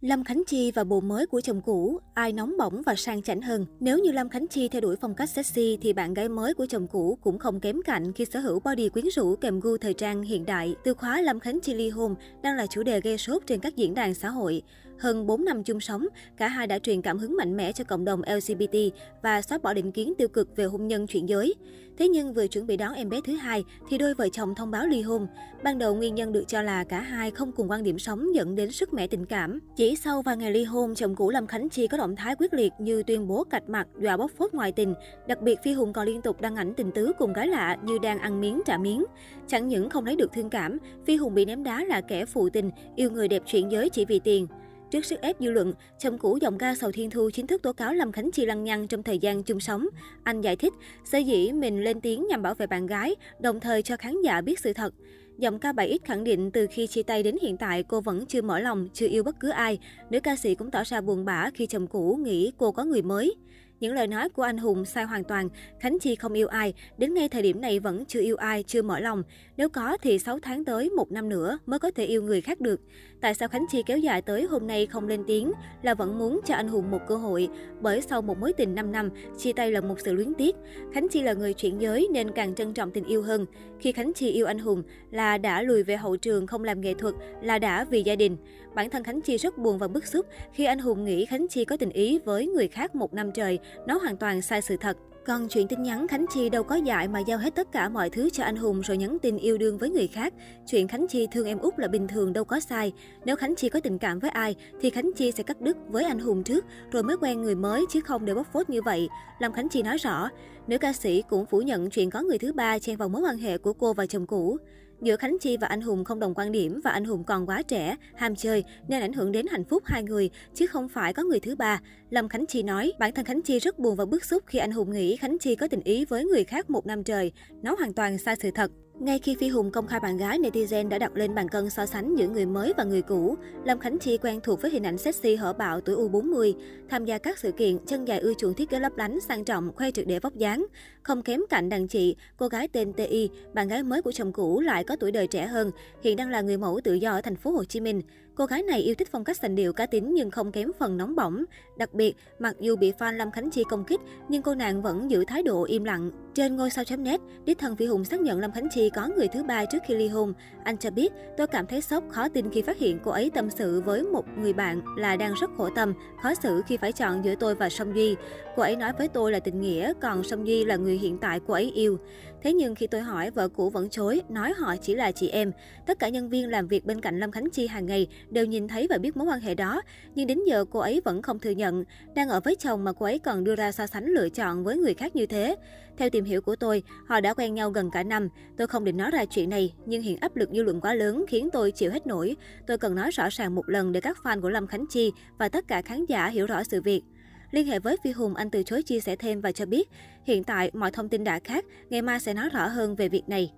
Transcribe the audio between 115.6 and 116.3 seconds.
anh Hùng không